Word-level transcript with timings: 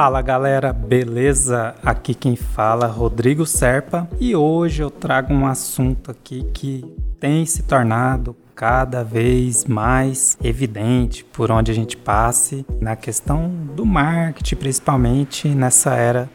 Fala 0.00 0.22
galera, 0.22 0.72
beleza? 0.72 1.74
Aqui 1.82 2.14
quem 2.14 2.36
fala 2.36 2.86
é 2.86 2.88
Rodrigo 2.88 3.44
Serpa 3.44 4.08
e 4.20 4.36
hoje 4.36 4.80
eu 4.80 4.92
trago 4.92 5.34
um 5.34 5.44
assunto 5.44 6.12
aqui 6.12 6.48
que 6.54 6.84
tem 7.18 7.44
se 7.44 7.64
tornado 7.64 8.36
cada 8.54 9.02
vez 9.02 9.64
mais 9.64 10.38
evidente 10.40 11.24
por 11.24 11.50
onde 11.50 11.72
a 11.72 11.74
gente 11.74 11.96
passe 11.96 12.64
na 12.80 12.94
questão 12.94 13.50
do 13.74 13.84
marketing, 13.84 14.54
principalmente 14.54 15.48
nessa 15.48 15.96
era 15.96 16.30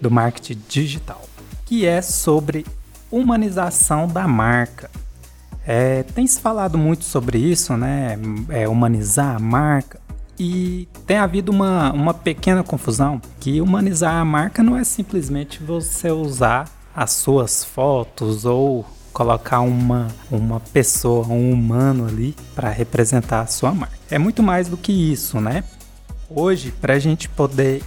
do 0.00 0.08
marketing 0.08 0.62
digital, 0.68 1.20
que 1.66 1.84
é 1.84 2.00
sobre 2.00 2.64
humanização 3.10 4.06
da 4.06 4.28
marca. 4.28 4.88
É, 5.66 6.04
tem 6.04 6.28
se 6.28 6.40
falado 6.40 6.78
muito 6.78 7.02
sobre 7.02 7.38
isso, 7.38 7.76
né? 7.76 8.16
É, 8.50 8.68
humanizar 8.68 9.34
a 9.34 9.40
marca. 9.40 10.00
E 10.42 10.88
tem 11.06 11.18
havido 11.18 11.52
uma, 11.52 11.92
uma 11.92 12.14
pequena 12.14 12.64
confusão 12.64 13.20
que 13.38 13.60
humanizar 13.60 14.14
a 14.14 14.24
marca 14.24 14.62
não 14.62 14.74
é 14.74 14.82
simplesmente 14.84 15.62
você 15.62 16.10
usar 16.10 16.66
as 16.96 17.12
suas 17.12 17.62
fotos 17.62 18.46
ou 18.46 18.86
colocar 19.12 19.60
uma, 19.60 20.08
uma 20.30 20.58
pessoa, 20.58 21.26
um 21.26 21.52
humano 21.52 22.06
ali 22.06 22.34
para 22.54 22.70
representar 22.70 23.42
a 23.42 23.46
sua 23.46 23.74
marca. 23.74 23.98
É 24.10 24.18
muito 24.18 24.42
mais 24.42 24.66
do 24.66 24.78
que 24.78 25.12
isso, 25.12 25.38
né? 25.42 25.62
Hoje, 26.30 26.72
para 26.72 26.94
a 26.94 26.98
gente 26.98 27.28
poder 27.28 27.82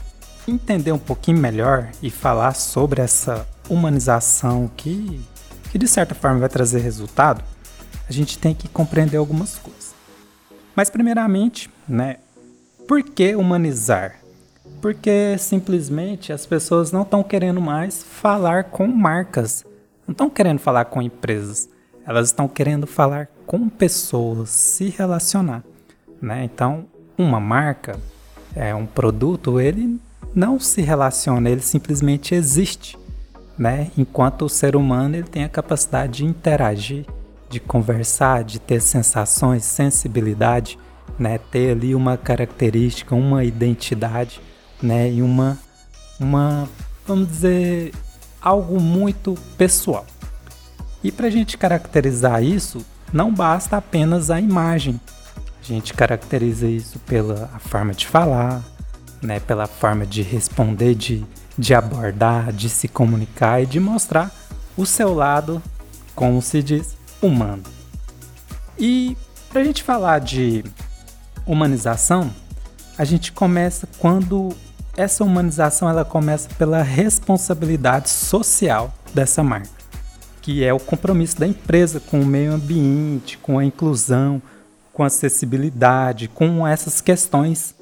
entender 0.47 0.91
um 0.91 0.99
pouquinho 0.99 1.39
melhor 1.39 1.89
e 2.03 2.11
falar 2.11 2.53
sobre 2.53 3.01
essa 3.01 3.47
humanização 3.67 4.69
que, 4.77 5.19
que 5.71 5.79
de 5.79 5.87
certa 5.87 6.13
forma 6.13 6.41
vai 6.41 6.49
trazer 6.49 6.81
resultado, 6.81 7.43
a 8.07 8.13
gente 8.13 8.37
tem 8.37 8.53
que 8.53 8.67
compreender 8.67 9.17
algumas 9.17 9.57
coisas. 9.57 9.95
Mas 10.75 10.91
primeiramente, 10.91 11.67
né, 11.87 12.17
por 12.87 13.01
que 13.01 13.35
humanizar? 13.35 14.19
Porque 14.81 15.37
simplesmente 15.37 16.33
as 16.33 16.45
pessoas 16.45 16.91
não 16.91 17.03
estão 17.03 17.23
querendo 17.23 17.61
mais 17.61 18.03
falar 18.03 18.65
com 18.65 18.87
marcas, 18.87 19.65
não 20.05 20.11
estão 20.11 20.29
querendo 20.29 20.59
falar 20.59 20.85
com 20.85 21.01
empresas, 21.01 21.69
elas 22.05 22.27
estão 22.27 22.47
querendo 22.47 22.85
falar 22.85 23.29
com 23.45 23.69
pessoas, 23.69 24.49
se 24.49 24.89
relacionar. 24.89 25.63
Né? 26.21 26.43
Então, 26.43 26.85
uma 27.17 27.39
marca, 27.39 27.97
é 28.55 28.75
um 28.75 28.85
produto, 28.85 29.59
ele 29.59 29.99
não 30.35 30.59
se 30.59 30.81
relaciona, 30.81 31.49
ele 31.49 31.61
simplesmente 31.61 32.35
existe. 32.35 32.97
Né? 33.57 33.91
Enquanto 33.97 34.45
o 34.45 34.49
ser 34.49 34.75
humano 34.75 35.15
ele 35.15 35.27
tem 35.27 35.43
a 35.43 35.49
capacidade 35.49 36.17
de 36.17 36.25
interagir, 36.25 37.05
de 37.49 37.59
conversar, 37.59 38.43
de 38.43 38.59
ter 38.59 38.81
sensações, 38.81 39.63
sensibilidade 39.63 40.77
né, 41.17 41.37
ter 41.37 41.71
ali 41.71 41.93
uma 41.93 42.17
característica, 42.17 43.15
uma 43.15 43.43
identidade, 43.43 44.41
né, 44.81 45.11
e 45.11 45.21
uma, 45.21 45.57
uma, 46.19 46.67
vamos 47.05 47.27
dizer, 47.27 47.93
algo 48.41 48.79
muito 48.79 49.35
pessoal. 49.57 50.05
E 51.03 51.11
para 51.11 51.27
a 51.27 51.29
gente 51.29 51.57
caracterizar 51.57 52.43
isso, 52.43 52.85
não 53.11 53.33
basta 53.33 53.77
apenas 53.77 54.29
a 54.31 54.39
imagem. 54.39 54.99
A 55.61 55.65
gente 55.65 55.93
caracteriza 55.93 56.67
isso 56.67 56.99
pela 56.99 57.47
forma 57.59 57.93
de 57.93 58.07
falar, 58.07 58.63
né, 59.21 59.39
pela 59.39 59.67
forma 59.67 60.05
de 60.05 60.21
responder, 60.21 60.95
de, 60.95 61.25
de 61.57 61.73
abordar, 61.73 62.51
de 62.51 62.69
se 62.69 62.87
comunicar 62.87 63.61
e 63.61 63.65
de 63.65 63.79
mostrar 63.79 64.31
o 64.75 64.85
seu 64.85 65.13
lado, 65.13 65.61
como 66.15 66.41
se 66.41 66.63
diz, 66.63 66.97
humano. 67.21 67.63
E 68.77 69.15
para 69.49 69.61
a 69.61 69.63
gente 69.63 69.83
falar 69.83 70.19
de 70.19 70.63
humanização, 71.45 72.31
a 72.97 73.03
gente 73.03 73.31
começa 73.31 73.87
quando 73.99 74.49
essa 74.95 75.23
humanização 75.23 75.89
ela 75.89 76.05
começa 76.05 76.49
pela 76.55 76.81
responsabilidade 76.83 78.09
social 78.09 78.93
dessa 79.13 79.43
marca, 79.43 79.69
que 80.41 80.63
é 80.63 80.73
o 80.73 80.79
compromisso 80.79 81.39
da 81.39 81.47
empresa 81.47 81.99
com 81.99 82.21
o 82.21 82.25
meio 82.25 82.53
ambiente, 82.53 83.37
com 83.37 83.57
a 83.57 83.65
inclusão, 83.65 84.41
com 84.91 85.03
a 85.03 85.07
acessibilidade, 85.07 86.27
com 86.27 86.67
essas 86.67 87.01
questões 87.01 87.75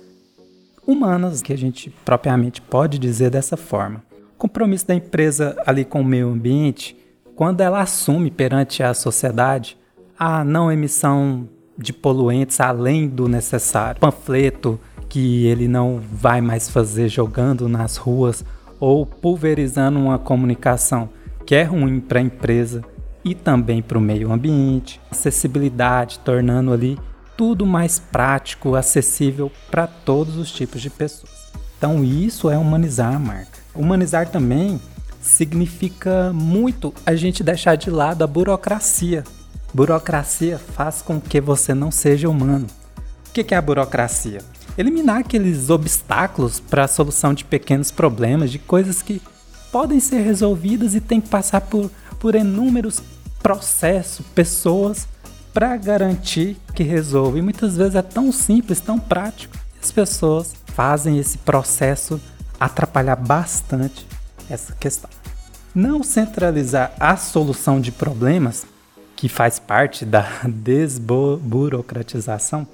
humanas 0.87 1.41
que 1.41 1.51
a 1.51 1.57
gente 1.57 1.89
propriamente 2.05 2.61
pode 2.61 2.97
dizer 2.97 3.29
dessa 3.29 3.57
forma. 3.57 4.01
O 4.35 4.37
compromisso 4.37 4.87
da 4.87 4.95
empresa 4.95 5.61
ali 5.65 5.83
com 5.83 6.01
o 6.01 6.05
meio 6.05 6.29
ambiente, 6.29 6.97
quando 7.35 7.61
ela 7.61 7.81
assume 7.81 8.31
perante 8.31 8.81
a 8.81 8.93
sociedade 8.93 9.77
a 10.17 10.43
não 10.43 10.71
emissão 10.71 11.47
de 11.81 11.91
poluentes 11.93 12.59
além 12.59 13.07
do 13.07 13.27
necessário. 13.27 13.99
Panfleto 13.99 14.79
que 15.09 15.45
ele 15.45 15.67
não 15.67 15.99
vai 16.11 16.39
mais 16.39 16.69
fazer 16.69 17.09
jogando 17.09 17.67
nas 17.67 17.97
ruas 17.97 18.45
ou 18.79 19.05
pulverizando 19.05 19.99
uma 19.99 20.17
comunicação 20.17 21.09
que 21.45 21.53
é 21.53 21.63
ruim 21.63 21.99
para 21.99 22.19
a 22.19 22.23
empresa 22.23 22.81
e 23.23 23.35
também 23.35 23.81
para 23.81 23.97
o 23.97 24.01
meio 24.01 24.31
ambiente. 24.31 25.01
Acessibilidade, 25.11 26.19
tornando 26.19 26.71
ali 26.71 26.97
tudo 27.35 27.65
mais 27.65 27.99
prático, 27.99 28.75
acessível 28.75 29.51
para 29.69 29.85
todos 29.85 30.37
os 30.37 30.51
tipos 30.51 30.81
de 30.81 30.89
pessoas. 30.89 31.51
Então 31.77 32.03
isso 32.03 32.49
é 32.49 32.57
humanizar 32.57 33.13
a 33.13 33.19
marca. 33.19 33.59
Humanizar 33.75 34.29
também 34.29 34.79
significa 35.19 36.31
muito 36.33 36.93
a 37.05 37.15
gente 37.15 37.43
deixar 37.43 37.75
de 37.75 37.89
lado 37.89 38.23
a 38.23 38.27
burocracia 38.27 39.23
Burocracia 39.73 40.57
faz 40.57 41.01
com 41.01 41.19
que 41.19 41.39
você 41.39 41.73
não 41.73 41.91
seja 41.91 42.29
humano. 42.29 42.67
O 43.29 43.31
que 43.31 43.53
é 43.53 43.57
a 43.57 43.61
burocracia? 43.61 44.41
Eliminar 44.77 45.19
aqueles 45.19 45.69
obstáculos 45.69 46.59
para 46.59 46.83
a 46.83 46.87
solução 46.87 47.33
de 47.33 47.45
pequenos 47.45 47.91
problemas, 47.91 48.51
de 48.51 48.59
coisas 48.59 49.01
que 49.01 49.21
podem 49.71 49.99
ser 49.99 50.21
resolvidas 50.21 50.95
e 50.95 50.99
tem 50.99 51.21
que 51.21 51.29
passar 51.29 51.61
por, 51.61 51.89
por 52.19 52.35
inúmeros 52.35 53.01
processos, 53.41 54.25
pessoas 54.35 55.07
para 55.53 55.77
garantir 55.77 56.57
que 56.75 56.83
resolve. 56.83 57.39
E 57.39 57.41
muitas 57.41 57.77
vezes 57.77 57.95
é 57.95 58.01
tão 58.01 58.31
simples, 58.31 58.79
tão 58.79 58.99
prático. 58.99 59.55
E 59.75 59.79
as 59.83 59.91
pessoas 59.91 60.53
fazem 60.67 61.17
esse 61.17 61.37
processo 61.37 62.19
atrapalhar 62.59 63.15
bastante 63.15 64.05
essa 64.49 64.73
questão. 64.73 65.09
Não 65.73 66.03
centralizar 66.03 66.93
a 66.99 67.15
solução 67.15 67.79
de 67.79 67.91
problemas 67.91 68.65
que 69.21 69.29
faz 69.29 69.57
parte 69.59 70.03
da 70.03 70.25
desburocratização, 70.49 72.67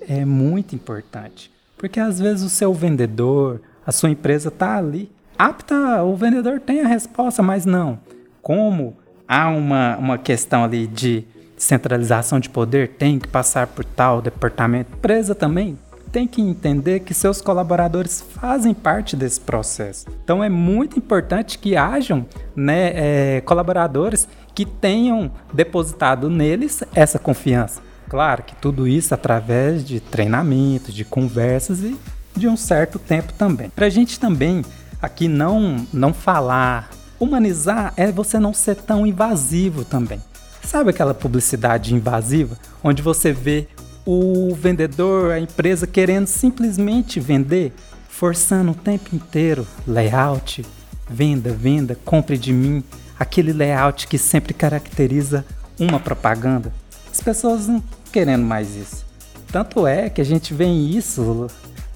é 0.00 0.24
muito 0.24 0.74
importante. 0.74 1.48
Porque 1.78 2.00
às 2.00 2.18
vezes 2.18 2.42
o 2.42 2.48
seu 2.48 2.74
vendedor, 2.74 3.60
a 3.86 3.92
sua 3.92 4.10
empresa 4.10 4.48
está 4.48 4.76
ali, 4.76 5.08
apta, 5.38 6.02
o 6.02 6.16
vendedor 6.16 6.58
tem 6.58 6.80
a 6.80 6.88
resposta, 6.88 7.40
mas 7.40 7.64
não. 7.64 8.00
Como 8.42 8.96
há 9.28 9.48
uma, 9.48 9.96
uma 9.96 10.18
questão 10.18 10.64
ali 10.64 10.88
de 10.88 11.24
centralização 11.56 12.40
de 12.40 12.50
poder, 12.50 12.88
tem 12.98 13.20
que 13.20 13.28
passar 13.28 13.68
por 13.68 13.84
tal 13.84 14.20
departamento, 14.20 14.96
empresa 14.96 15.36
também 15.36 15.78
tem 16.12 16.26
que 16.26 16.42
entender 16.42 17.00
que 17.00 17.14
seus 17.14 17.40
colaboradores 17.40 18.20
fazem 18.20 18.74
parte 18.74 19.16
desse 19.16 19.40
processo. 19.40 20.06
Então 20.22 20.44
é 20.44 20.48
muito 20.50 20.98
importante 20.98 21.58
que 21.58 21.74
hajam 21.74 22.26
né, 22.54 22.92
é, 23.36 23.40
colaboradores 23.40 24.28
que 24.54 24.66
tenham 24.66 25.32
depositado 25.52 26.28
neles 26.28 26.84
essa 26.94 27.18
confiança. 27.18 27.80
Claro 28.10 28.42
que 28.42 28.54
tudo 28.54 28.86
isso 28.86 29.14
através 29.14 29.82
de 29.82 29.98
treinamento, 29.98 30.92
de 30.92 31.02
conversas 31.02 31.80
e 31.80 31.96
de 32.36 32.46
um 32.46 32.58
certo 32.58 32.98
tempo 32.98 33.32
também. 33.32 33.70
Para 33.70 33.86
a 33.86 33.90
gente 33.90 34.20
também 34.20 34.62
aqui 35.00 35.28
não, 35.28 35.86
não 35.90 36.12
falar, 36.12 36.90
humanizar 37.18 37.94
é 37.96 38.12
você 38.12 38.38
não 38.38 38.52
ser 38.52 38.76
tão 38.76 39.06
invasivo 39.06 39.82
também. 39.82 40.20
Sabe 40.62 40.90
aquela 40.90 41.14
publicidade 41.14 41.94
invasiva 41.94 42.56
onde 42.84 43.02
você 43.02 43.32
vê 43.32 43.66
o 44.04 44.54
vendedor, 44.54 45.32
a 45.32 45.40
empresa 45.40 45.86
querendo 45.86 46.26
simplesmente 46.26 47.20
vender, 47.20 47.72
forçando 48.08 48.72
o 48.72 48.74
tempo 48.74 49.14
inteiro 49.14 49.66
layout, 49.86 50.64
venda, 51.08 51.52
venda, 51.52 51.96
compre 52.04 52.36
de 52.36 52.52
mim, 52.52 52.82
aquele 53.18 53.52
layout 53.52 54.06
que 54.06 54.18
sempre 54.18 54.52
caracteriza 54.52 55.44
uma 55.78 56.00
propaganda. 56.00 56.72
As 57.10 57.20
pessoas 57.20 57.68
não 57.68 57.82
querendo 58.10 58.44
mais 58.44 58.74
isso. 58.74 59.04
Tanto 59.50 59.86
é 59.86 60.08
que 60.08 60.20
a 60.20 60.24
gente 60.24 60.54
vê 60.54 60.66
isso 60.66 61.46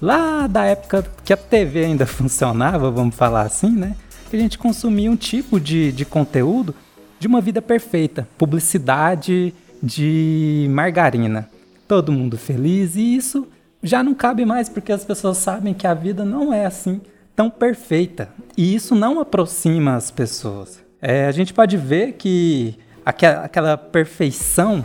lá 0.01 0.47
da 0.47 0.65
época 0.65 1.05
que 1.23 1.33
a 1.33 1.37
TV 1.37 1.85
ainda 1.85 2.05
funcionava, 2.07 2.91
vamos 2.91 3.15
falar 3.15 3.41
assim, 3.41 3.71
né? 3.71 3.95
Que 4.29 4.35
a 4.35 4.39
gente 4.39 4.57
consumia 4.57 5.09
um 5.09 5.15
tipo 5.15 5.59
de, 5.59 5.91
de 5.91 6.05
conteúdo 6.05 6.73
de 7.19 7.27
uma 7.27 7.41
vida 7.41 7.61
perfeita, 7.61 8.27
publicidade 8.37 9.53
de 9.81 10.67
margarina 10.69 11.49
todo 11.87 12.11
mundo 12.11 12.37
feliz 12.37 12.95
e 12.95 13.15
isso 13.15 13.47
já 13.81 14.03
não 14.03 14.13
cabe 14.13 14.45
mais 14.45 14.67
porque 14.67 14.91
as 14.91 15.05
pessoas 15.05 15.37
sabem 15.37 15.73
que 15.73 15.87
a 15.87 15.93
vida 15.93 16.25
não 16.25 16.53
é 16.53 16.65
assim 16.65 17.01
tão 17.35 17.49
perfeita 17.49 18.29
e 18.57 18.73
isso 18.73 18.95
não 18.95 19.19
aproxima 19.19 19.95
as 19.95 20.11
pessoas. 20.11 20.83
É, 21.01 21.27
a 21.27 21.31
gente 21.31 21.53
pode 21.53 21.77
ver 21.77 22.13
que 22.13 22.75
aquela, 23.05 23.77
perfeição 23.77 24.83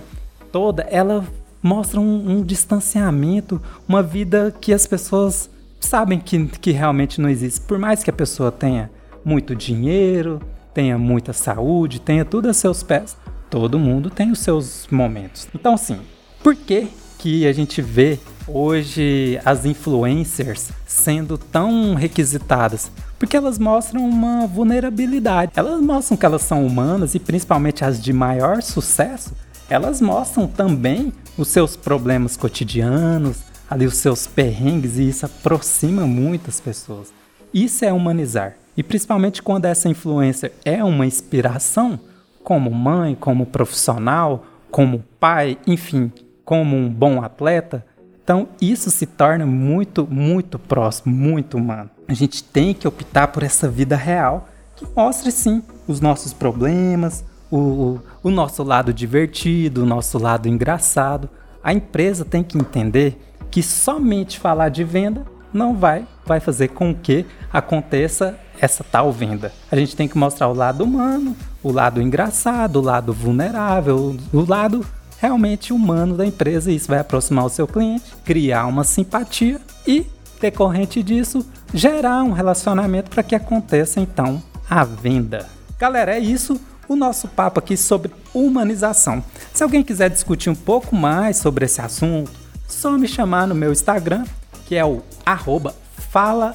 toda 0.53 0.83
ela 0.83 1.25
mostra 1.63 1.99
um, 1.99 2.39
um 2.39 2.43
distanciamento, 2.43 3.61
uma 3.89 4.03
vida 4.03 4.55
que 4.61 4.73
as 4.73 4.87
pessoas 4.87 5.49
sabem 5.81 6.21
que, 6.21 6.47
que 6.47 6.71
realmente 6.73 7.21
não 7.21 7.29
existe. 7.29 7.61
Por 7.63 7.79
mais 7.79 8.05
que 8.05 8.11
a 8.11 8.13
pessoa 8.13 8.53
tenha 8.53 8.91
muito 9.25 9.57
dinheiro, 9.57 10.41
tenha 10.75 10.99
muita 10.99 11.33
saúde, 11.33 12.01
tenha 12.01 12.25
tudo 12.25 12.49
a 12.49 12.55
seus 12.55 12.83
pés, 12.83 13.17
todo 13.49 13.79
mundo 13.79 14.11
tem 14.11 14.31
os 14.31 14.41
seus 14.41 14.87
momentos. 14.91 15.49
Então, 15.55 15.75
assim, 15.75 15.99
por 16.43 16.56
que, 16.56 16.89
que 17.19 17.47
a 17.47 17.53
gente 17.53 17.81
vê 17.81 18.19
hoje 18.49 19.41
as 19.44 19.65
influencers 19.65 20.71
sendo 20.87 21.39
tão 21.39 21.94
requisitadas? 21.94 22.91
Porque 23.19 23.37
elas 23.37 23.59
mostram 23.59 24.05
uma 24.05 24.47
vulnerabilidade. 24.47 25.53
Elas 25.55 25.81
mostram 25.81 26.17
que 26.17 26.27
elas 26.27 26.43
são 26.43 26.67
humanas 26.67 27.15
e 27.15 27.21
principalmente 27.21 27.85
as 27.85 28.03
de 28.03 28.12
maior 28.12 28.61
sucesso, 28.61 29.33
elas 29.71 30.00
mostram 30.00 30.49
também 30.49 31.12
os 31.39 31.49
seus 31.49 31.77
problemas 31.77 32.37
cotidianos, 32.37 33.39
ali 33.71 33.87
os 33.87 33.94
seus 33.94 34.27
perrengues 34.27 34.99
e 34.99 35.09
isso 35.09 35.25
aproxima 35.25 36.06
muitas 36.06 36.59
pessoas. 36.59 37.12
Isso 37.55 37.85
é 37.85 37.93
humanizar. 37.93 38.56
E 38.77 38.83
principalmente 38.83 39.43
quando 39.43 39.67
essa 39.67 39.89
influencer 39.89 40.53
é 40.65 40.83
uma 40.83 41.06
inspiração, 41.06 42.00
como 42.43 42.71
mãe, 42.71 43.15
como 43.15 43.47
profissional, 43.47 44.44
como 44.71 45.05
pai, 45.21 45.59
enfim, 45.67 46.11
como 46.53 46.77
um 46.77 46.87
bom 46.87 47.23
atleta, 47.23 47.83
então 48.23 48.47
isso 48.61 48.91
se 48.91 49.07
torna 49.07 49.47
muito, 49.47 50.07
muito 50.07 50.59
próximo, 50.59 51.17
muito 51.17 51.57
humano. 51.57 51.89
A 52.07 52.13
gente 52.13 52.45
tem 52.45 52.75
que 52.75 52.87
optar 52.87 53.29
por 53.29 53.43
essa 53.43 53.71
vida 53.71 53.97
real 53.97 54.47
que 54.77 54.87
mostre 54.95 55.33
sim 55.33 55.63
os 55.89 55.99
nossos 55.99 56.35
problemas, 56.35 57.25
o, 57.51 57.99
o 58.23 58.29
nosso 58.29 58.63
lado 58.63 58.93
divertido, 58.93 59.83
o 59.83 59.87
nosso 59.87 60.19
lado 60.19 60.47
engraçado. 60.47 61.27
A 61.65 61.73
empresa 61.73 62.23
tem 62.23 62.45
que 62.45 62.59
entender 62.59 63.19
que 63.51 63.63
somente 63.63 64.39
falar 64.39 64.69
de 64.69 64.85
venda 64.85 65.25
não 65.55 65.75
vai, 65.75 66.07
vai 66.27 66.39
fazer 66.39 66.69
com 66.69 66.95
que 66.95 67.25
aconteça 67.51 68.39
essa 68.61 68.85
tal 68.85 69.11
venda. 69.11 69.55
A 69.71 69.77
gente 69.77 69.97
tem 69.97 70.07
que 70.07 70.19
mostrar 70.19 70.49
o 70.49 70.55
lado 70.55 70.85
humano, 70.85 71.35
o 71.63 71.73
lado 71.73 72.03
engraçado, 72.03 72.77
o 72.77 72.83
lado 72.83 73.11
vulnerável, 73.11 74.19
o 74.31 74.45
lado 74.47 74.85
realmente 75.23 75.73
humano 75.73 76.17
da 76.17 76.27
empresa. 76.27 76.73
Isso 76.73 76.89
vai 76.89 76.99
aproximar 76.99 77.47
o 77.47 77.49
seu 77.49 77.69
cliente, 77.69 78.13
criar 78.25 78.67
uma 78.67 78.83
simpatia 78.83 79.61
e, 79.87 80.05
decorrente 80.41 81.01
disso, 81.01 81.47
gerar 81.73 82.25
um 82.25 82.33
relacionamento 82.33 83.09
para 83.09 83.23
que 83.23 83.37
aconteça 83.37 84.01
então 84.01 84.43
a 84.69 84.83
venda. 84.83 85.49
Galera, 85.79 86.17
é 86.17 86.19
isso 86.19 86.61
o 86.89 86.97
nosso 86.97 87.29
papo 87.29 87.61
aqui 87.61 87.77
sobre 87.77 88.13
humanização. 88.35 89.23
Se 89.55 89.63
alguém 89.63 89.85
quiser 89.85 90.11
discutir 90.11 90.51
um 90.51 90.57
pouco 90.57 90.97
mais 90.97 91.37
sobre 91.37 91.67
esse 91.67 91.81
assunto, 91.81 92.33
só 92.67 92.99
me 92.99 93.07
chamar 93.07 93.47
no 93.47 93.55
meu 93.55 93.71
Instagram, 93.71 94.25
que 94.67 94.75
é 94.75 94.85
o 94.85 95.03
arroba 95.25 95.73
fala 96.11 96.53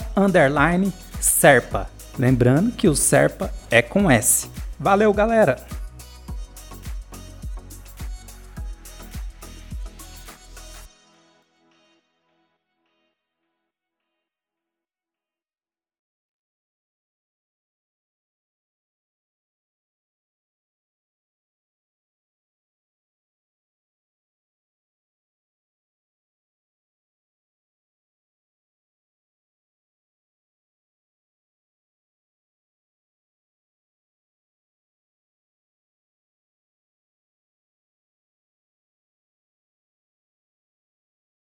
serpa. 1.21 1.89
Lembrando 2.19 2.71
que 2.71 2.87
o 2.87 2.95
serpa 2.95 3.51
é 3.71 3.81
com 3.81 4.11
S. 4.11 4.49
Valeu, 4.77 5.13
galera! 5.13 5.76